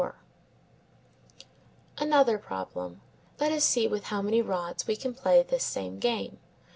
Another 1.99 2.39
problem: 2.39 3.01
let 3.39 3.51
us 3.51 3.63
see 3.63 3.87
with 3.87 4.05
how 4.05 4.23
many 4.23 4.41
rods 4.41 4.87
we 4.87 4.95
can 4.95 5.13
play 5.13 5.43
this 5.43 5.63
same 5.63 5.99
game. 5.99 6.39